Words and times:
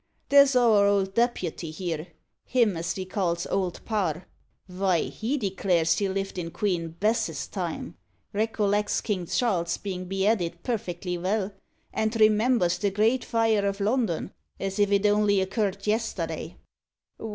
There's 0.29 0.55
our 0.55 0.87
old 0.87 1.13
deputy 1.13 1.69
here 1.69 2.07
him 2.43 2.75
as 2.75 2.91
ve 2.95 3.05
calls 3.05 3.45
Old 3.45 3.85
Parr 3.85 4.25
vy, 4.67 5.01
he 5.01 5.37
declares 5.37 5.99
he 5.99 6.09
lived 6.09 6.39
in 6.39 6.49
Queen 6.49 6.95
Bess's 6.99 7.45
time, 7.47 7.95
recollects 8.33 8.99
King 8.99 9.27
Charles 9.27 9.77
bein' 9.77 10.05
beheaded 10.05 10.63
perfectly 10.63 11.17
vell, 11.17 11.51
and 11.93 12.19
remembers 12.19 12.79
the 12.79 12.89
Great 12.89 13.23
Fire 13.23 13.63
o' 13.63 13.73
London, 13.83 14.33
as 14.59 14.79
if 14.79 14.91
it 14.91 15.05
only 15.05 15.39
occurred 15.39 15.85
yesterday." 15.85 16.57